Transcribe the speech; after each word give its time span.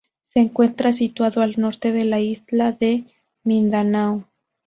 Se 0.23 0.39
encuentra 0.39 0.93
situado 0.93 1.43
al 1.43 1.59
norte 1.59 1.91
de 1.91 2.05
la 2.05 2.19
isla 2.19 2.71
de 2.71 3.03
Mindanao. 3.43 4.27